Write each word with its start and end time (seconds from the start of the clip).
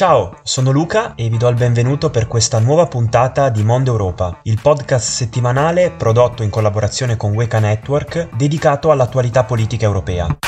Ciao, 0.00 0.38
sono 0.44 0.70
Luca 0.70 1.14
e 1.14 1.28
vi 1.28 1.36
do 1.36 1.46
il 1.48 1.56
benvenuto 1.56 2.08
per 2.08 2.26
questa 2.26 2.58
nuova 2.58 2.86
puntata 2.86 3.50
di 3.50 3.62
Mondo 3.62 3.90
Europa, 3.90 4.38
il 4.44 4.58
podcast 4.58 5.06
settimanale 5.06 5.90
prodotto 5.90 6.42
in 6.42 6.48
collaborazione 6.48 7.18
con 7.18 7.34
Weka 7.34 7.58
Network 7.58 8.34
dedicato 8.34 8.90
all'attualità 8.90 9.44
politica 9.44 9.84
europea. 9.84 10.38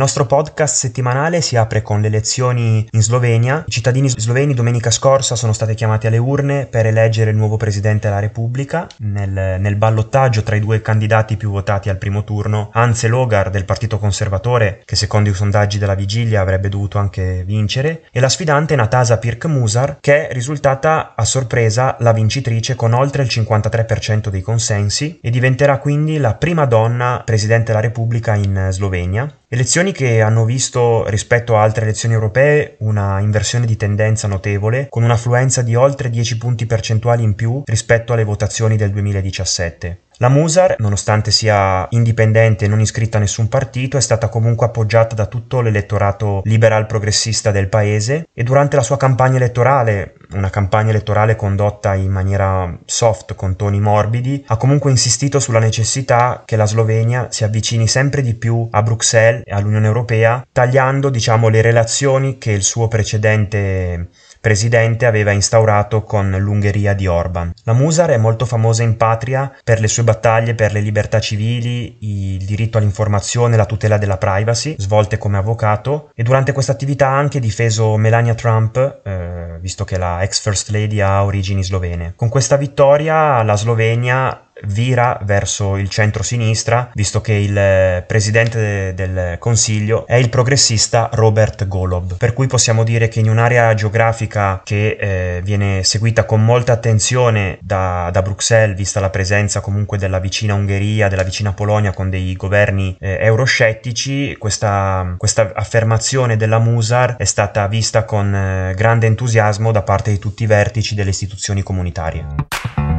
Nostro 0.00 0.24
podcast 0.24 0.76
settimanale 0.76 1.42
si 1.42 1.56
apre 1.56 1.82
con 1.82 2.00
le 2.00 2.06
elezioni 2.06 2.88
in 2.90 3.02
Slovenia. 3.02 3.64
I 3.66 3.70
cittadini 3.70 4.08
sloveni 4.08 4.54
domenica 4.54 4.90
scorsa 4.90 5.36
sono 5.36 5.52
stati 5.52 5.74
chiamati 5.74 6.06
alle 6.06 6.16
urne 6.16 6.64
per 6.64 6.86
eleggere 6.86 7.32
il 7.32 7.36
nuovo 7.36 7.58
presidente 7.58 8.08
della 8.08 8.18
Repubblica. 8.18 8.86
Nel, 9.00 9.60
nel 9.60 9.76
ballottaggio 9.76 10.42
tra 10.42 10.56
i 10.56 10.60
due 10.60 10.80
candidati 10.80 11.36
più 11.36 11.50
votati 11.50 11.90
al 11.90 11.98
primo 11.98 12.24
turno, 12.24 12.70
Anze 12.72 13.08
Logar 13.08 13.50
del 13.50 13.66
Partito 13.66 13.98
Conservatore, 13.98 14.80
che 14.86 14.96
secondo 14.96 15.28
i 15.28 15.34
sondaggi 15.34 15.76
della 15.76 15.94
vigilia 15.94 16.40
avrebbe 16.40 16.70
dovuto 16.70 16.96
anche 16.96 17.44
vincere, 17.44 18.04
e 18.10 18.20
la 18.20 18.30
sfidante 18.30 18.76
Natasa 18.76 19.18
Pirk 19.18 19.44
Musar, 19.44 19.98
che 20.00 20.28
è 20.28 20.32
risultata 20.32 21.12
a 21.14 21.26
sorpresa 21.26 21.96
la 21.98 22.14
vincitrice 22.14 22.74
con 22.74 22.94
oltre 22.94 23.22
il 23.22 23.28
53% 23.30 24.28
dei 24.28 24.40
consensi 24.40 25.18
e 25.20 25.28
diventerà 25.28 25.76
quindi 25.76 26.16
la 26.16 26.32
prima 26.32 26.64
donna 26.64 27.20
presidente 27.22 27.64
della 27.64 27.80
Repubblica 27.80 28.34
in 28.34 28.68
Slovenia. 28.70 29.30
Elezioni 29.52 29.89
che 29.92 30.20
hanno 30.20 30.44
visto 30.44 31.08
rispetto 31.08 31.56
a 31.56 31.62
altre 31.62 31.84
elezioni 31.84 32.14
europee 32.14 32.76
una 32.78 33.20
inversione 33.20 33.66
di 33.66 33.76
tendenza 33.76 34.28
notevole, 34.28 34.86
con 34.88 35.02
un'affluenza 35.02 35.62
di 35.62 35.74
oltre 35.74 36.10
10 36.10 36.38
punti 36.38 36.66
percentuali 36.66 37.22
in 37.22 37.34
più 37.34 37.62
rispetto 37.64 38.12
alle 38.12 38.24
votazioni 38.24 38.76
del 38.76 38.90
2017. 38.90 39.98
La 40.22 40.28
Musar, 40.28 40.74
nonostante 40.80 41.30
sia 41.30 41.86
indipendente 41.92 42.66
e 42.66 42.68
non 42.68 42.80
iscritta 42.80 43.16
a 43.16 43.20
nessun 43.20 43.48
partito, 43.48 43.96
è 43.96 44.02
stata 44.02 44.28
comunque 44.28 44.66
appoggiata 44.66 45.14
da 45.14 45.24
tutto 45.24 45.62
l'elettorato 45.62 46.42
liberal 46.44 46.84
progressista 46.84 47.50
del 47.50 47.68
paese 47.68 48.28
e 48.34 48.42
durante 48.42 48.76
la 48.76 48.82
sua 48.82 48.98
campagna 48.98 49.36
elettorale, 49.36 50.16
una 50.32 50.50
campagna 50.50 50.90
elettorale 50.90 51.36
condotta 51.36 51.94
in 51.94 52.10
maniera 52.10 52.70
soft, 52.84 53.34
con 53.34 53.56
toni 53.56 53.80
morbidi, 53.80 54.44
ha 54.48 54.58
comunque 54.58 54.90
insistito 54.90 55.40
sulla 55.40 55.58
necessità 55.58 56.42
che 56.44 56.56
la 56.56 56.66
Slovenia 56.66 57.28
si 57.30 57.44
avvicini 57.44 57.88
sempre 57.88 58.20
di 58.20 58.34
più 58.34 58.68
a 58.70 58.82
Bruxelles 58.82 59.44
e 59.46 59.54
all'Unione 59.54 59.86
Europea, 59.86 60.46
tagliando, 60.52 61.08
diciamo, 61.08 61.48
le 61.48 61.62
relazioni 61.62 62.36
che 62.36 62.50
il 62.52 62.62
suo 62.62 62.88
precedente 62.88 64.08
presidente 64.40 65.06
aveva 65.06 65.32
instaurato 65.32 66.02
con 66.02 66.30
l'Ungheria 66.30 66.94
di 66.94 67.06
Orban. 67.06 67.52
La 67.64 67.72
Musar 67.72 68.10
è 68.10 68.16
molto 68.16 68.46
famosa 68.46 68.82
in 68.82 68.96
patria 68.96 69.52
per 69.62 69.80
le 69.80 69.88
sue 69.88 70.02
battaglie 70.02 70.54
per 70.54 70.72
le 70.72 70.80
libertà 70.80 71.20
civili, 71.20 71.98
il 72.00 72.44
diritto 72.44 72.78
all'informazione 72.78 73.56
la 73.56 73.66
tutela 73.66 73.98
della 73.98 74.16
privacy, 74.16 74.74
svolte 74.78 75.18
come 75.18 75.38
avvocato, 75.38 76.10
e 76.14 76.22
durante 76.22 76.52
questa 76.52 76.72
attività 76.72 77.08
ha 77.08 77.18
anche 77.18 77.40
difeso 77.40 77.96
Melania 77.96 78.34
Trump, 78.34 79.00
eh, 79.04 79.58
visto 79.60 79.84
che 79.84 79.98
la 79.98 80.22
ex 80.22 80.40
First 80.40 80.70
Lady 80.70 81.00
ha 81.00 81.24
origini 81.24 81.62
slovene. 81.62 82.14
Con 82.16 82.28
questa 82.28 82.56
vittoria 82.56 83.42
la 83.42 83.56
Slovenia 83.56 84.49
vira 84.66 85.18
verso 85.22 85.76
il 85.76 85.88
centro-sinistra, 85.88 86.90
visto 86.94 87.20
che 87.20 87.32
il 87.32 87.56
eh, 87.56 88.04
presidente 88.06 88.92
del 88.94 89.36
Consiglio 89.38 90.06
è 90.06 90.14
il 90.14 90.28
progressista 90.28 91.10
Robert 91.12 91.66
Golob, 91.66 92.16
per 92.16 92.32
cui 92.32 92.46
possiamo 92.46 92.84
dire 92.84 93.08
che 93.08 93.20
in 93.20 93.28
un'area 93.28 93.74
geografica 93.74 94.60
che 94.64 94.96
eh, 94.98 95.40
viene 95.42 95.82
seguita 95.84 96.24
con 96.24 96.44
molta 96.44 96.72
attenzione 96.72 97.58
da, 97.60 98.10
da, 98.12 98.22
Bruxelles, 98.22 98.76
vista 98.76 99.00
la 99.00 99.10
presenza 99.10 99.60
comunque 99.60 99.98
della 99.98 100.18
vicina 100.18 100.54
Ungheria, 100.54 101.08
della 101.08 101.22
vicina 101.22 101.52
Polonia 101.52 101.92
con 101.92 102.10
dei 102.10 102.34
governi 102.34 102.96
eh, 103.00 103.18
euroscettici, 103.20 104.36
questa, 104.38 105.14
questa, 105.16 105.52
affermazione 105.54 106.36
della 106.36 106.58
Musar 106.58 107.16
è 107.16 107.24
stata 107.24 107.66
vista 107.66 108.04
con 108.04 108.34
eh, 108.34 108.74
grande 108.74 109.06
entusiasmo 109.06 109.72
da 109.72 109.82
parte 109.82 110.10
di 110.10 110.18
tutti 110.18 110.44
i 110.44 110.46
vertici 110.46 110.94
delle 110.94 111.10
istituzioni 111.10 111.62
comunitarie. 111.62 112.89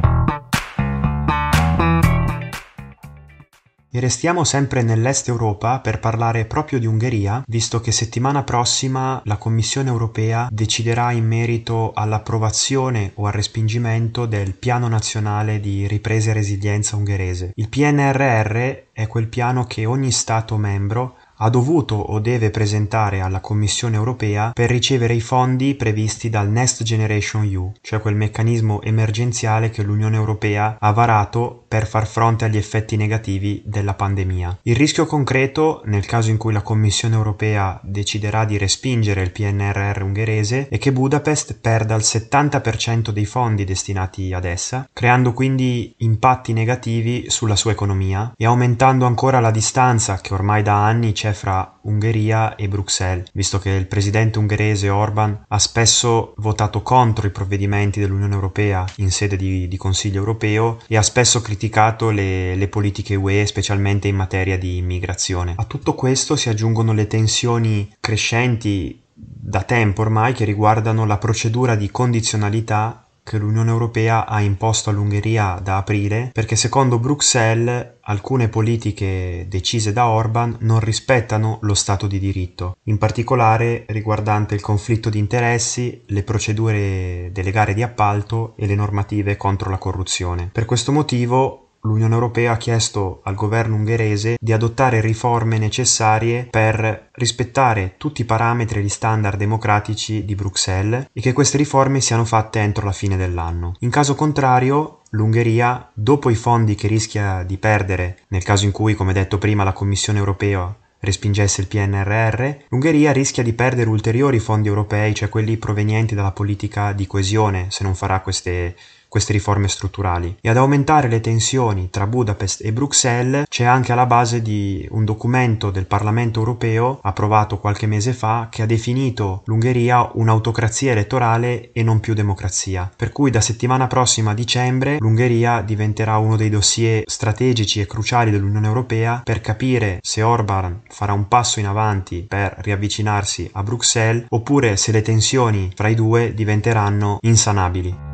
E 3.94 4.00
restiamo 4.00 4.46
sempre 4.46 4.84
nell'est 4.84 5.28
Europa 5.28 5.82
per 5.82 6.00
parlare 6.00 6.46
proprio 6.46 6.80
di 6.80 6.86
Ungheria, 6.86 7.44
visto 7.46 7.82
che 7.82 7.92
settimana 7.92 8.44
prossima 8.44 9.22
la 9.26 9.36
Commissione 9.36 9.90
europea 9.90 10.48
deciderà 10.50 11.12
in 11.12 11.28
merito 11.28 11.92
all'approvazione 11.94 13.12
o 13.16 13.26
al 13.26 13.34
respingimento 13.34 14.26
del 14.26 14.54
Piano 14.54 14.88
nazionale 14.88 15.60
di 15.60 15.88
ripresa 15.88 16.30
e 16.30 16.36
resilienza 16.36 16.96
ungherese. 16.96 17.52
Il 17.56 17.68
PNRR 17.68 18.56
è 18.94 19.08
quel 19.08 19.28
piano 19.28 19.66
che 19.66 19.86
ogni 19.86 20.12
Stato 20.12 20.56
membro 20.56 21.18
ha 21.44 21.50
dovuto 21.50 21.96
o 21.96 22.20
deve 22.20 22.52
presentare 22.52 23.20
alla 23.20 23.40
Commissione 23.40 23.96
europea 23.96 24.52
per 24.54 24.70
ricevere 24.70 25.16
i 25.16 25.22
fondi 25.22 25.74
previsti 25.76 26.30
dal 26.30 26.50
Next 26.50 26.84
Generation 26.84 27.44
EU, 27.44 27.72
cioè 27.82 28.00
quel 28.00 28.16
meccanismo 28.16 28.82
emergenziale 28.82 29.72
che 29.72 29.82
l'Unione 29.82 30.16
europea 30.16 30.78
ha 30.80 30.92
varato 30.92 31.66
per 31.68 31.88
far 31.88 32.06
fronte 32.06 32.46
agli 32.46 32.58
effetti 32.58 32.96
negativi 32.96 33.64
della 33.66 33.96
pandemia. 33.96 34.60
Il 34.64 34.76
rischio 34.76 35.06
concreto, 35.06 35.82
nel 35.86 36.06
caso 36.06 36.30
in 36.30 36.38
cui 36.38 36.54
la 36.54 36.62
Commissione 36.62 37.16
europea 37.16 37.80
deciderà 37.82 38.46
di 38.46 38.58
respingere 38.58 39.22
il 39.22 39.32
PNRR 39.32 40.02
ungherese, 40.04 40.68
è 40.70 40.78
che 40.78 40.92
Budapest 40.92 41.58
perda 41.60 41.96
il 41.96 42.04
70% 42.04 43.10
dei 43.10 43.26
fondi 43.26 43.64
destinati 43.64 44.34
ad 44.34 44.46
essa, 44.46 44.88
creando 44.94 45.34
quindi 45.34 45.96
impatti 46.00 46.54
negativi 46.54 47.30
sulla 47.30 47.56
sua 47.56 47.72
economia 47.72 48.32
e 48.38 48.46
aumentando 48.46 49.06
ancora 49.06 49.40
la 49.40 49.52
distanza 49.52 50.20
che 50.22 50.34
ormai 50.34 50.62
da 50.62 50.86
anni 50.86 51.14
c'è 51.14 51.31
fra 51.34 51.80
Ungheria 51.82 52.56
e 52.56 52.68
Bruxelles, 52.68 53.30
visto 53.34 53.60
che 53.60 53.70
il 53.72 53.88
presidente 53.88 54.40
ungherese 54.40 54.90
Orban 54.90 55.46
ha 55.48 55.60
spesso 55.60 56.34
votato 56.38 56.82
contro 56.82 57.28
i 57.28 57.32
provvedimenti 57.32 58.00
dell'Unione 58.00 58.34
Europea 58.34 58.86
in 58.98 59.12
sede 59.12 59.36
di, 59.36 59.68
di 59.68 59.78
Consiglio 59.78 60.20
europeo 60.20 60.80
e 60.88 60.98
ha 60.98 61.02
spesso 61.02 61.42
criticato 61.42 62.10
le, 62.10 62.56
le 62.56 62.68
politiche 62.68 63.16
UE, 63.16 63.46
specialmente 63.46 64.08
in 64.08 64.16
materia 64.16 64.58
di 64.58 64.78
immigrazione. 64.78 65.54
A 65.58 65.66
tutto 65.66 65.96
questo 65.96 66.36
si 66.36 66.50
aggiungono 66.50 66.94
le 66.94 67.08
tensioni 67.08 67.94
crescenti 68.00 69.02
da 69.14 69.64
tempo 69.64 70.02
ormai 70.02 70.34
che 70.34 70.46
riguardano 70.46 71.06
la 71.06 71.18
procedura 71.18 71.76
di 71.76 71.92
condizionalità 71.92 73.06
che 73.32 73.38
l'Unione 73.38 73.70
Europea 73.70 74.28
ha 74.28 74.42
imposto 74.42 74.90
all'Ungheria 74.90 75.58
da 75.64 75.78
aprile 75.78 76.32
perché 76.34 76.58
secondo 76.58 77.00
Bruxelles 77.00 78.00
alcune 78.02 78.50
politiche 78.50 79.46
decise 79.48 79.94
da 79.94 80.08
Orban 80.08 80.58
non 80.62 80.82
rispettano 80.82 81.60
lo 81.62 81.74
Stato 81.74 82.08
di 82.08 82.20
diritto, 82.20 82.76
in 82.84 82.98
particolare 82.98 83.86
riguardante 83.88 84.54
il 84.54 84.60
conflitto 84.60 85.10
di 85.10 85.18
interessi, 85.20 86.04
le 86.08 86.24
procedure 86.24 87.30
delle 87.32 87.52
gare 87.52 87.74
di 87.74 87.84
appalto 87.84 88.54
e 88.58 88.66
le 88.66 88.76
normative 88.76 89.38
contro 89.38 89.70
la 89.70 89.78
corruzione. 89.78 90.50
Per 90.52 90.66
questo 90.66 90.92
motivo 90.92 91.61
l'Unione 91.84 92.14
Europea 92.14 92.54
ha 92.54 92.58
chiesto 92.58 93.22
al 93.24 93.36
governo 93.36 93.76
ungherese 93.76 94.38
di 94.40 94.54
adottare 94.54 95.02
riforme 95.02 95.58
necessarie 95.58 96.48
per 96.50 97.10
rispettare 97.14 97.96
tutti 97.98 98.22
i 98.22 98.26
parametri 98.26 98.80
e 98.80 98.84
gli 98.84 98.90
standard 98.90 99.38
democratici 99.38 100.26
di 100.26 100.36
Bruxelles 100.36 101.08
e 101.12 101.22
che 101.22 101.34
queste 101.34 101.58
riforme 101.58 102.02
siano 102.02 102.26
fatte 102.26 102.60
entro 102.60 102.86
la 102.86 102.92
fine 102.92 103.18
dell'anno. 103.18 103.74
In 103.80 103.90
caso 103.90 104.16
contrario, 104.16 105.02
l'Ungheria, 105.12 105.90
dopo 105.94 106.30
i 106.30 106.36
fondi 106.36 106.76
che 106.76 106.88
rischia 106.88 107.44
di 107.44 107.58
perdere 107.58 108.20
nel 108.30 108.44
caso 108.44 108.66
in 108.66 108.72
cui, 108.72 108.94
come 108.94 109.14
detto 109.14 109.38
prima, 109.38 109.64
la 109.64 109.74
Commissione 109.74 110.20
europea 110.20 110.74
respingesse 111.02 111.62
il 111.62 111.68
PNRR, 111.68 112.66
l'Ungheria 112.70 113.12
rischia 113.12 113.42
di 113.42 113.54
perdere 113.54 113.90
ulteriori 113.90 114.40
fondi 114.40 114.68
europei, 114.68 115.16
cioè 115.16 115.30
quelli 115.30 115.58
provenienti 115.58 116.14
dalla 116.14 116.32
politica 116.32 116.94
di 116.94 117.08
coesione, 117.08 117.68
se 117.70 117.84
non 117.84 117.96
farà 117.96 118.22
queste 118.22 118.76
queste 119.12 119.34
riforme 119.34 119.68
strutturali 119.68 120.38
e 120.40 120.48
ad 120.48 120.56
aumentare 120.56 121.10
le 121.10 121.20
tensioni 121.20 121.90
tra 121.90 122.08
Budapest 122.08 122.64
e 122.64 122.72
Bruxelles 122.72 123.44
c'è 123.50 123.66
anche 123.66 123.92
alla 123.92 124.06
base 124.06 124.42
di 124.42 124.88
un 124.92 125.04
documento 125.04 125.70
del 125.70 125.86
Parlamento 125.86 126.40
europeo 126.40 126.98
approvato 127.02 127.58
qualche 127.58 127.88
mese 127.88 128.14
fa 128.14 128.48
che 128.50 128.62
ha 128.62 128.66
definito 128.66 129.42
l'Ungheria 129.48 130.12
un'autocrazia 130.14 130.94
elettorale 130.94 131.74
e 131.74 131.84
non 131.84 132.00
più 132.00 132.14
democrazia. 132.14 132.90
Per 132.96 133.12
cui 133.12 133.32
da 133.32 133.42
settimana 133.42 133.88
prossima 133.88 134.32
a 134.32 134.34
dicembre 134.34 134.96
l'Ungheria 135.00 135.62
diventerà 135.62 136.16
uno 136.16 136.38
dei 136.38 136.50
dossier 136.50 137.04
strategici 137.06 137.82
e 137.82 137.88
cruciali 137.88 138.32
dell'Unione 138.32 138.68
Europea 138.68 139.20
per 139.26 139.42
capire 139.42 140.00
se 140.02 140.22
Orban 140.22 140.84
farà 140.88 141.12
un 141.12 141.28
passo 141.28 141.60
in 141.60 141.68
avanti 141.68 142.24
per 142.26 142.56
riavvicinarsi 142.60 143.50
a 143.52 143.62
Bruxelles 143.62 144.28
oppure 144.30 144.78
se 144.78 144.94
le 144.94 145.02
tensioni 145.02 145.70
fra 145.76 145.90
i 145.90 145.96
due 145.96 146.34
diventeranno 146.34 147.18
insanabili. 147.20 148.11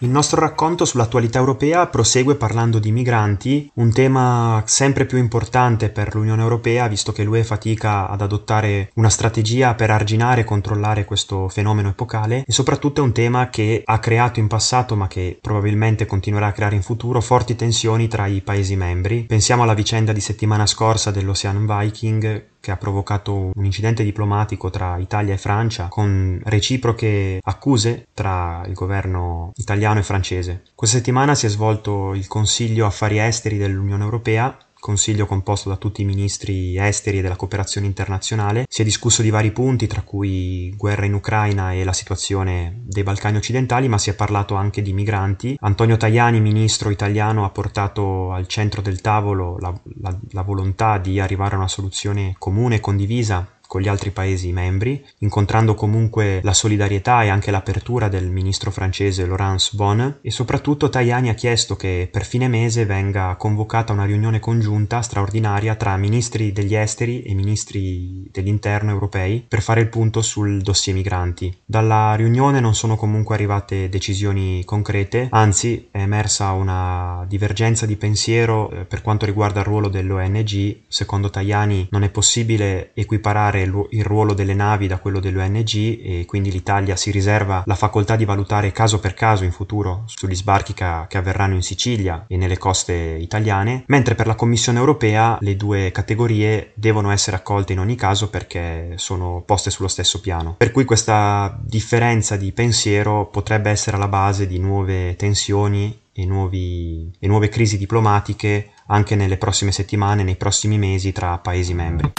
Il 0.00 0.10
nostro 0.10 0.38
racconto 0.40 0.84
sull'attualità 0.84 1.40
europea 1.40 1.88
prosegue 1.88 2.36
parlando 2.36 2.78
di 2.78 2.92
migranti, 2.92 3.68
un 3.74 3.92
tema 3.92 4.62
sempre 4.64 5.06
più 5.06 5.18
importante 5.18 5.88
per 5.88 6.14
l'Unione 6.14 6.40
Europea 6.40 6.86
visto 6.86 7.10
che 7.10 7.24
l'UE 7.24 7.42
fatica 7.42 8.08
ad 8.08 8.20
adottare 8.20 8.92
una 8.94 9.08
strategia 9.08 9.74
per 9.74 9.90
arginare 9.90 10.42
e 10.42 10.44
controllare 10.44 11.04
questo 11.04 11.48
fenomeno 11.48 11.88
epocale 11.88 12.44
e 12.46 12.52
soprattutto 12.52 13.00
è 13.00 13.04
un 13.04 13.12
tema 13.12 13.50
che 13.50 13.82
ha 13.84 13.98
creato 13.98 14.38
in 14.38 14.46
passato 14.46 14.94
ma 14.94 15.08
che 15.08 15.36
probabilmente 15.40 16.06
continuerà 16.06 16.46
a 16.46 16.52
creare 16.52 16.76
in 16.76 16.82
futuro 16.82 17.20
forti 17.20 17.56
tensioni 17.56 18.06
tra 18.06 18.28
i 18.28 18.40
Paesi 18.40 18.76
membri. 18.76 19.24
Pensiamo 19.24 19.64
alla 19.64 19.74
vicenda 19.74 20.12
di 20.12 20.20
settimana 20.20 20.66
scorsa 20.66 21.10
dell'Ocean 21.10 21.66
Viking 21.66 22.46
che 22.60 22.70
ha 22.70 22.76
provocato 22.76 23.50
un 23.54 23.64
incidente 23.64 24.02
diplomatico 24.02 24.70
tra 24.70 24.98
Italia 24.98 25.34
e 25.34 25.38
Francia 25.38 25.88
con 25.88 26.40
reciproche 26.44 27.40
accuse 27.42 28.08
tra 28.12 28.62
il 28.66 28.74
governo 28.74 29.52
italiano 29.56 30.00
e 30.00 30.02
francese. 30.02 30.62
Questa 30.74 30.96
settimana 30.96 31.34
si 31.34 31.46
è 31.46 31.48
svolto 31.48 32.14
il 32.14 32.26
Consiglio 32.26 32.86
Affari 32.86 33.18
Esteri 33.18 33.56
dell'Unione 33.56 34.04
Europea 34.04 34.56
Consiglio 34.80 35.26
composto 35.26 35.68
da 35.68 35.76
tutti 35.76 36.02
i 36.02 36.04
ministri 36.04 36.78
esteri 36.78 37.18
e 37.18 37.22
della 37.22 37.36
cooperazione 37.36 37.86
internazionale. 37.86 38.66
Si 38.68 38.82
è 38.82 38.84
discusso 38.84 39.22
di 39.22 39.30
vari 39.30 39.50
punti, 39.50 39.86
tra 39.86 40.02
cui 40.02 40.72
guerra 40.76 41.04
in 41.04 41.14
Ucraina 41.14 41.72
e 41.72 41.84
la 41.84 41.92
situazione 41.92 42.82
dei 42.84 43.02
Balcani 43.02 43.36
occidentali, 43.36 43.88
ma 43.88 43.98
si 43.98 44.10
è 44.10 44.14
parlato 44.14 44.54
anche 44.54 44.82
di 44.82 44.92
migranti. 44.92 45.56
Antonio 45.60 45.96
Tajani, 45.96 46.40
ministro 46.40 46.90
italiano, 46.90 47.44
ha 47.44 47.50
portato 47.50 48.32
al 48.32 48.46
centro 48.46 48.80
del 48.80 49.00
tavolo 49.00 49.58
la, 49.58 49.78
la, 50.00 50.16
la 50.30 50.42
volontà 50.42 50.98
di 50.98 51.20
arrivare 51.20 51.54
a 51.54 51.58
una 51.58 51.68
soluzione 51.68 52.34
comune 52.38 52.76
e 52.76 52.80
condivisa 52.80 53.46
con 53.68 53.82
gli 53.82 53.88
altri 53.88 54.10
Paesi 54.10 54.50
membri, 54.50 55.04
incontrando 55.18 55.74
comunque 55.74 56.40
la 56.42 56.54
solidarietà 56.54 57.22
e 57.22 57.28
anche 57.28 57.50
l'apertura 57.50 58.08
del 58.08 58.30
ministro 58.30 58.70
francese 58.70 59.26
Laurence 59.26 59.72
Bonne 59.74 60.20
e 60.22 60.30
soprattutto 60.30 60.88
Tajani 60.88 61.28
ha 61.28 61.34
chiesto 61.34 61.76
che 61.76 62.08
per 62.10 62.24
fine 62.24 62.48
mese 62.48 62.86
venga 62.86 63.36
convocata 63.36 63.92
una 63.92 64.06
riunione 64.06 64.40
congiunta 64.40 65.02
straordinaria 65.02 65.74
tra 65.74 65.98
ministri 65.98 66.50
degli 66.50 66.74
esteri 66.74 67.22
e 67.22 67.34
ministri 67.34 68.26
dell'interno 68.32 68.90
europei 68.90 69.44
per 69.46 69.60
fare 69.60 69.82
il 69.82 69.88
punto 69.88 70.22
sul 70.22 70.62
dossier 70.62 70.96
migranti. 70.96 71.54
Dalla 71.62 72.14
riunione 72.14 72.60
non 72.60 72.74
sono 72.74 72.96
comunque 72.96 73.34
arrivate 73.34 73.90
decisioni 73.90 74.64
concrete, 74.64 75.28
anzi 75.30 75.88
è 75.90 75.98
emersa 75.98 76.52
una 76.52 77.26
divergenza 77.28 77.84
di 77.84 77.96
pensiero 77.96 78.70
eh, 78.70 78.84
per 78.86 79.02
quanto 79.02 79.26
riguarda 79.26 79.60
il 79.60 79.66
ruolo 79.66 79.88
dell'ONG. 79.88 80.84
Secondo 80.88 81.28
Tajani 81.28 81.88
non 81.90 82.02
è 82.02 82.08
possibile 82.08 82.92
equiparare 82.94 83.57
separare 83.58 83.86
il 83.90 84.04
ruolo 84.04 84.34
delle 84.34 84.54
navi 84.54 84.86
da 84.86 84.98
quello 84.98 85.20
dell'ONG 85.20 85.74
e 85.74 86.24
quindi 86.26 86.50
l'Italia 86.50 86.96
si 86.96 87.10
riserva 87.10 87.62
la 87.66 87.74
facoltà 87.74 88.16
di 88.16 88.24
valutare 88.24 88.72
caso 88.72 89.00
per 89.00 89.14
caso 89.14 89.44
in 89.44 89.52
futuro 89.52 90.02
sugli 90.06 90.34
sbarchi 90.34 90.74
che 90.74 90.84
avverranno 90.84 91.54
in 91.54 91.62
Sicilia 91.62 92.24
e 92.28 92.36
nelle 92.36 92.58
coste 92.58 92.92
italiane, 92.92 93.84
mentre 93.86 94.14
per 94.14 94.26
la 94.26 94.34
Commissione 94.34 94.78
europea 94.78 95.38
le 95.40 95.56
due 95.56 95.90
categorie 95.90 96.72
devono 96.74 97.10
essere 97.10 97.36
accolte 97.36 97.72
in 97.72 97.80
ogni 97.80 97.96
caso 97.96 98.28
perché 98.30 98.92
sono 98.96 99.42
poste 99.44 99.70
sullo 99.70 99.88
stesso 99.88 100.20
piano. 100.20 100.54
Per 100.56 100.70
cui 100.70 100.84
questa 100.84 101.58
differenza 101.60 102.36
di 102.36 102.52
pensiero 102.52 103.26
potrebbe 103.26 103.70
essere 103.70 103.96
alla 103.96 104.08
base 104.08 104.46
di 104.46 104.58
nuove 104.58 105.16
tensioni 105.16 106.06
e, 106.12 106.24
nuovi, 106.24 107.10
e 107.18 107.26
nuove 107.26 107.48
crisi 107.48 107.78
diplomatiche 107.78 108.70
anche 108.86 109.14
nelle 109.14 109.36
prossime 109.36 109.72
settimane, 109.72 110.22
nei 110.22 110.36
prossimi 110.36 110.78
mesi 110.78 111.12
tra 111.12 111.38
Paesi 111.38 111.74
membri 111.74 112.12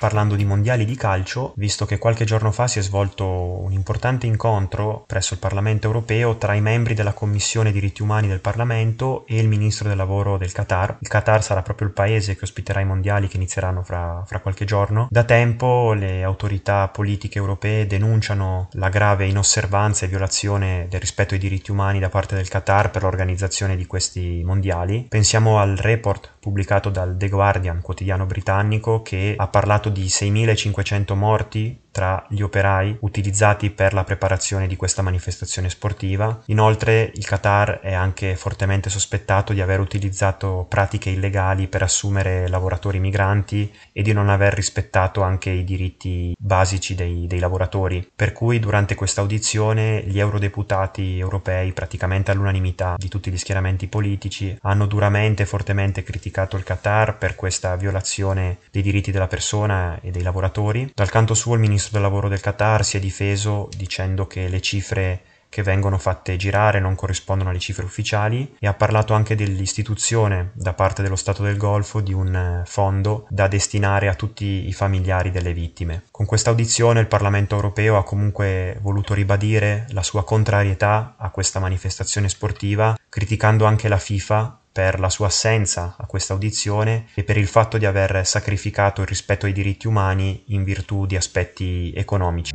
parlando 0.00 0.34
di 0.34 0.46
mondiali 0.46 0.86
di 0.86 0.96
calcio, 0.96 1.52
visto 1.56 1.84
che 1.84 1.98
qualche 1.98 2.24
giorno 2.24 2.52
fa 2.52 2.66
si 2.66 2.78
è 2.78 2.82
svolto 2.82 3.26
un 3.26 3.72
importante 3.72 4.26
incontro 4.26 5.04
presso 5.06 5.34
il 5.34 5.40
Parlamento 5.40 5.86
europeo 5.86 6.38
tra 6.38 6.54
i 6.54 6.62
membri 6.62 6.94
della 6.94 7.12
Commissione 7.12 7.70
diritti 7.70 8.00
umani 8.00 8.26
del 8.26 8.40
Parlamento 8.40 9.26
e 9.26 9.38
il 9.38 9.46
ministro 9.46 9.88
del 9.88 9.98
lavoro 9.98 10.38
del 10.38 10.52
Qatar. 10.52 10.96
Il 11.00 11.08
Qatar 11.08 11.42
sarà 11.42 11.60
proprio 11.60 11.88
il 11.88 11.92
paese 11.92 12.34
che 12.34 12.44
ospiterà 12.44 12.80
i 12.80 12.86
mondiali 12.86 13.28
che 13.28 13.36
inizieranno 13.36 13.82
fra, 13.82 14.24
fra 14.26 14.40
qualche 14.40 14.64
giorno. 14.64 15.06
Da 15.10 15.24
tempo 15.24 15.92
le 15.92 16.22
autorità 16.22 16.88
politiche 16.88 17.36
europee 17.36 17.86
denunciano 17.86 18.68
la 18.72 18.88
grave 18.88 19.26
inosservanza 19.26 20.06
e 20.06 20.08
violazione 20.08 20.86
del 20.88 21.00
rispetto 21.00 21.34
ai 21.34 21.40
diritti 21.40 21.70
umani 21.70 21.98
da 21.98 22.08
parte 22.08 22.36
del 22.36 22.48
Qatar 22.48 22.90
per 22.90 23.02
l'organizzazione 23.02 23.76
di 23.76 23.84
questi 23.84 24.40
mondiali. 24.46 25.08
Pensiamo 25.10 25.58
al 25.58 25.76
report 25.76 26.36
pubblicato 26.40 26.88
dal 26.88 27.16
The 27.18 27.28
Guardian, 27.28 27.82
quotidiano 27.82 28.24
britannico, 28.24 29.02
che 29.02 29.34
ha 29.36 29.46
parlato 29.46 29.89
di 29.90 30.04
6.500 30.06 31.14
morti 31.14 31.88
tra 31.90 32.24
gli 32.28 32.40
operai 32.40 32.96
utilizzati 33.00 33.70
per 33.70 33.92
la 33.92 34.04
preparazione 34.04 34.66
di 34.66 34.76
questa 34.76 35.02
manifestazione 35.02 35.68
sportiva. 35.68 36.42
Inoltre 36.46 37.10
il 37.14 37.26
Qatar 37.26 37.80
è 37.80 37.92
anche 37.92 38.36
fortemente 38.36 38.90
sospettato 38.90 39.52
di 39.52 39.60
aver 39.60 39.80
utilizzato 39.80 40.66
pratiche 40.68 41.10
illegali 41.10 41.66
per 41.66 41.82
assumere 41.82 42.48
lavoratori 42.48 42.98
migranti 42.98 43.72
e 43.92 44.02
di 44.02 44.12
non 44.12 44.28
aver 44.28 44.54
rispettato 44.54 45.22
anche 45.22 45.50
i 45.50 45.64
diritti 45.64 46.34
basici 46.38 46.94
dei, 46.94 47.26
dei 47.26 47.38
lavoratori. 47.38 48.08
Per 48.14 48.32
cui 48.32 48.58
durante 48.60 48.94
questa 48.94 49.20
audizione 49.20 50.02
gli 50.06 50.18
eurodeputati 50.18 51.18
europei, 51.18 51.72
praticamente 51.72 52.30
all'unanimità 52.30 52.94
di 52.96 53.08
tutti 53.08 53.30
gli 53.30 53.38
schieramenti 53.38 53.88
politici, 53.88 54.56
hanno 54.62 54.86
duramente 54.86 55.42
e 55.42 55.46
fortemente 55.46 56.02
criticato 56.02 56.56
il 56.56 56.64
Qatar 56.64 57.18
per 57.18 57.34
questa 57.34 57.74
violazione 57.76 58.58
dei 58.70 58.82
diritti 58.82 59.10
della 59.10 59.26
persona 59.26 59.79
e 60.00 60.10
dei 60.10 60.22
lavoratori. 60.22 60.90
Dal 60.94 61.10
canto 61.10 61.34
suo 61.34 61.54
il 61.54 61.60
ministro 61.60 61.92
del 61.92 62.02
lavoro 62.02 62.28
del 62.28 62.40
Qatar 62.40 62.84
si 62.84 62.96
è 62.96 63.00
difeso 63.00 63.68
dicendo 63.76 64.26
che 64.26 64.48
le 64.48 64.60
cifre 64.60 65.22
che 65.50 65.62
vengono 65.64 65.98
fatte 65.98 66.36
girare 66.36 66.78
non 66.78 66.94
corrispondono 66.94 67.50
alle 67.50 67.58
cifre 67.58 67.84
ufficiali 67.84 68.54
e 68.58 68.68
ha 68.68 68.72
parlato 68.72 69.12
anche 69.14 69.34
dell'istituzione 69.34 70.52
da 70.54 70.72
parte 70.72 71.02
dello 71.02 71.16
Stato 71.16 71.42
del 71.42 71.56
Golfo 71.56 72.00
di 72.00 72.14
un 72.14 72.34
eh, 72.34 72.62
fondo 72.66 73.26
da 73.28 73.48
destinare 73.48 74.08
a 74.08 74.14
tutti 74.14 74.68
i 74.68 74.72
familiari 74.72 75.32
delle 75.32 75.52
vittime. 75.52 76.04
Con 76.12 76.24
questa 76.24 76.50
audizione 76.50 77.00
il 77.00 77.08
Parlamento 77.08 77.56
europeo 77.56 77.98
ha 77.98 78.04
comunque 78.04 78.78
voluto 78.80 79.12
ribadire 79.12 79.86
la 79.90 80.04
sua 80.04 80.24
contrarietà 80.24 81.16
a 81.18 81.30
questa 81.30 81.58
manifestazione 81.58 82.28
sportiva, 82.28 82.96
criticando 83.08 83.64
anche 83.64 83.88
la 83.88 83.98
FIFA 83.98 84.60
per 84.72 85.00
la 85.00 85.08
sua 85.08 85.26
assenza 85.26 85.96
a 85.98 86.06
questa 86.06 86.32
audizione 86.32 87.06
e 87.14 87.24
per 87.24 87.36
il 87.36 87.46
fatto 87.46 87.78
di 87.78 87.86
aver 87.86 88.26
sacrificato 88.26 89.00
il 89.00 89.06
rispetto 89.06 89.46
ai 89.46 89.52
diritti 89.52 89.86
umani 89.86 90.44
in 90.48 90.64
virtù 90.64 91.06
di 91.06 91.16
aspetti 91.16 91.92
economici. 91.94 92.52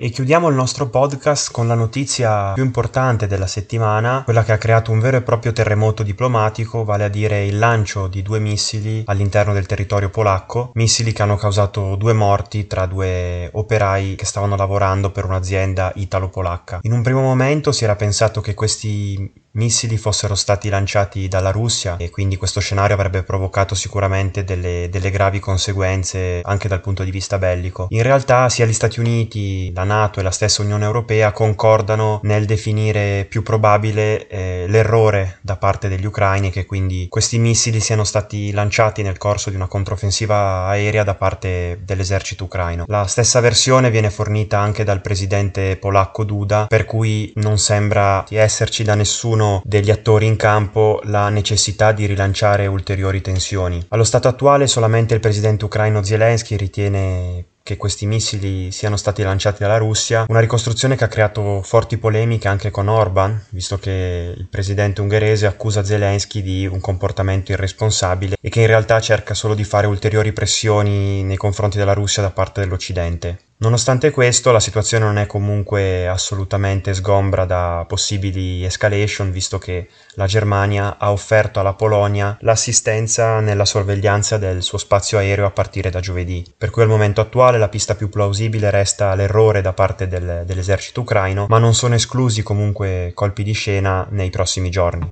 E 0.00 0.10
chiudiamo 0.10 0.46
il 0.46 0.54
nostro 0.54 0.88
podcast 0.88 1.50
con 1.50 1.66
la 1.66 1.74
notizia 1.74 2.52
più 2.52 2.62
importante 2.62 3.26
della 3.26 3.48
settimana, 3.48 4.22
quella 4.22 4.44
che 4.44 4.52
ha 4.52 4.56
creato 4.56 4.92
un 4.92 5.00
vero 5.00 5.16
e 5.16 5.22
proprio 5.22 5.52
terremoto 5.52 6.04
diplomatico, 6.04 6.84
vale 6.84 7.02
a 7.02 7.08
dire 7.08 7.44
il 7.44 7.58
lancio 7.58 8.06
di 8.06 8.22
due 8.22 8.38
missili 8.38 9.02
all'interno 9.06 9.52
del 9.52 9.66
territorio 9.66 10.08
polacco, 10.08 10.70
missili 10.74 11.12
che 11.12 11.22
hanno 11.22 11.34
causato 11.34 11.96
due 11.96 12.12
morti 12.12 12.68
tra 12.68 12.86
due 12.86 13.50
operai 13.52 14.14
che 14.14 14.24
stavano 14.24 14.54
lavorando 14.54 15.10
per 15.10 15.24
un'azienda 15.24 15.90
italo-polacca. 15.96 16.78
In 16.82 16.92
un 16.92 17.02
primo 17.02 17.20
momento 17.20 17.72
si 17.72 17.82
era 17.82 17.96
pensato 17.96 18.40
che 18.40 18.54
questi 18.54 19.46
missili 19.58 19.96
fossero 19.96 20.34
stati 20.34 20.68
lanciati 20.68 21.26
dalla 21.26 21.50
Russia 21.50 21.96
e 21.96 22.10
quindi 22.10 22.36
questo 22.36 22.60
scenario 22.60 22.94
avrebbe 22.94 23.24
provocato 23.24 23.74
sicuramente 23.74 24.44
delle, 24.44 24.88
delle, 24.90 25.10
gravi 25.10 25.40
conseguenze 25.40 26.40
anche 26.44 26.68
dal 26.68 26.80
punto 26.80 27.02
di 27.02 27.10
vista 27.10 27.38
bellico. 27.38 27.86
In 27.90 28.02
realtà 28.02 28.48
sia 28.48 28.66
gli 28.66 28.72
Stati 28.72 29.00
Uniti, 29.00 29.72
la 29.74 29.84
Nato 29.88 30.20
e 30.20 30.22
la 30.22 30.30
stessa 30.30 30.62
Unione 30.62 30.84
Europea 30.84 31.32
concordano 31.32 32.20
nel 32.22 32.44
definire 32.44 33.26
più 33.28 33.42
probabile 33.42 34.28
eh, 34.28 34.66
l'errore 34.68 35.38
da 35.40 35.56
parte 35.56 35.88
degli 35.88 36.04
ucraini 36.04 36.50
che 36.50 36.66
quindi 36.66 37.06
questi 37.08 37.38
missili 37.38 37.80
siano 37.80 38.04
stati 38.04 38.52
lanciati 38.52 39.02
nel 39.02 39.18
corso 39.18 39.50
di 39.50 39.56
una 39.56 39.66
controffensiva 39.66 40.66
aerea 40.66 41.02
da 41.04 41.14
parte 41.14 41.80
dell'esercito 41.82 42.44
ucraino. 42.44 42.84
La 42.86 43.06
stessa 43.06 43.40
versione 43.40 43.90
viene 43.90 44.10
fornita 44.10 44.58
anche 44.58 44.84
dal 44.84 45.00
presidente 45.00 45.76
polacco 45.76 46.24
Duda 46.24 46.66
per 46.68 46.84
cui 46.84 47.32
non 47.36 47.58
sembra 47.58 48.24
esserci 48.28 48.84
da 48.84 48.94
nessuno 48.94 49.62
degli 49.64 49.90
attori 49.90 50.26
in 50.26 50.36
campo 50.36 51.00
la 51.04 51.30
necessità 51.30 51.92
di 51.92 52.06
rilanciare 52.06 52.66
ulteriori 52.66 53.20
tensioni. 53.20 53.84
Allo 53.88 54.04
stato 54.04 54.28
attuale 54.28 54.66
solamente 54.66 55.14
il 55.14 55.20
presidente 55.20 55.64
ucraino 55.64 56.02
Zelensky 56.02 56.56
ritiene 56.56 57.44
che 57.68 57.76
questi 57.76 58.06
missili 58.06 58.72
siano 58.72 58.96
stati 58.96 59.22
lanciati 59.22 59.62
dalla 59.62 59.76
Russia, 59.76 60.24
una 60.28 60.40
ricostruzione 60.40 60.96
che 60.96 61.04
ha 61.04 61.08
creato 61.08 61.60
forti 61.60 61.98
polemiche 61.98 62.48
anche 62.48 62.70
con 62.70 62.88
Orban, 62.88 63.44
visto 63.50 63.78
che 63.78 64.32
il 64.34 64.46
presidente 64.48 65.02
ungherese 65.02 65.44
accusa 65.44 65.84
Zelensky 65.84 66.40
di 66.40 66.66
un 66.66 66.80
comportamento 66.80 67.52
irresponsabile 67.52 68.36
e 68.40 68.48
che 68.48 68.62
in 68.62 68.68
realtà 68.68 69.02
cerca 69.02 69.34
solo 69.34 69.54
di 69.54 69.64
fare 69.64 69.86
ulteriori 69.86 70.32
pressioni 70.32 71.22
nei 71.24 71.36
confronti 71.36 71.76
della 71.76 71.92
Russia 71.92 72.22
da 72.22 72.30
parte 72.30 72.62
dell'Occidente. 72.62 73.47
Nonostante 73.60 74.12
questo, 74.12 74.52
la 74.52 74.60
situazione 74.60 75.04
non 75.04 75.18
è 75.18 75.26
comunque 75.26 76.06
assolutamente 76.06 76.94
sgombra 76.94 77.44
da 77.44 77.84
possibili 77.88 78.64
escalation, 78.64 79.32
visto 79.32 79.58
che 79.58 79.88
la 80.14 80.26
Germania 80.26 80.96
ha 80.96 81.10
offerto 81.10 81.58
alla 81.58 81.72
Polonia 81.72 82.36
l'assistenza 82.42 83.40
nella 83.40 83.64
sorveglianza 83.64 84.38
del 84.38 84.62
suo 84.62 84.78
spazio 84.78 85.18
aereo 85.18 85.44
a 85.44 85.50
partire 85.50 85.90
da 85.90 85.98
giovedì. 85.98 86.44
Per 86.56 86.70
cui 86.70 86.82
al 86.82 86.88
momento 86.88 87.20
attuale 87.20 87.58
la 87.58 87.68
pista 87.68 87.96
più 87.96 88.08
plausibile 88.08 88.70
resta 88.70 89.16
l'errore 89.16 89.60
da 89.60 89.72
parte 89.72 90.06
del, 90.06 90.44
dell'esercito 90.46 91.00
ucraino, 91.00 91.46
ma 91.48 91.58
non 91.58 91.74
sono 91.74 91.96
esclusi 91.96 92.44
comunque 92.44 93.10
colpi 93.12 93.42
di 93.42 93.52
scena 93.52 94.06
nei 94.10 94.30
prossimi 94.30 94.70
giorni. 94.70 95.10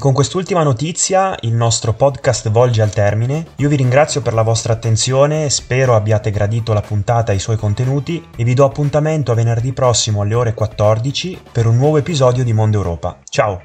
Con 0.00 0.12
quest'ultima 0.12 0.64
notizia 0.64 1.36
il 1.42 1.52
nostro 1.52 1.92
podcast 1.92 2.50
volge 2.50 2.82
al 2.82 2.90
termine. 2.90 3.48
Io 3.56 3.68
vi 3.68 3.76
ringrazio 3.76 4.22
per 4.22 4.32
la 4.32 4.42
vostra 4.42 4.72
attenzione, 4.72 5.50
spero 5.50 5.94
abbiate 5.94 6.30
gradito 6.30 6.72
la 6.72 6.80
puntata 6.80 7.30
e 7.30 7.36
i 7.36 7.38
suoi 7.38 7.56
contenuti 7.56 8.26
e 8.34 8.42
vi 8.42 8.54
do 8.54 8.64
appuntamento 8.64 9.30
a 9.30 9.34
venerdì 9.34 9.72
prossimo 9.72 10.22
alle 10.22 10.34
ore 10.34 10.54
14 10.54 11.40
per 11.52 11.66
un 11.66 11.76
nuovo 11.76 11.98
episodio 11.98 12.42
di 12.42 12.52
Mondo 12.52 12.78
Europa. 12.78 13.18
Ciao! 13.28 13.60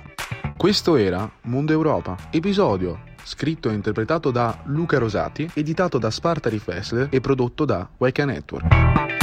Questo 0.57 0.95
era 0.97 1.27
Mondo 1.43 1.71
Europa, 1.71 2.15
episodio 2.29 2.99
scritto 3.25 3.71
e 3.71 3.73
interpretato 3.73 4.29
da 4.29 4.61
Luca 4.65 4.99
Rosati, 4.99 5.49
editato 5.55 5.97
da 5.97 6.11
Spartari 6.11 6.59
Fessler 6.59 7.07
e 7.09 7.19
prodotto 7.21 7.65
da 7.65 7.89
Weka 7.97 8.23
Network. 8.23 9.14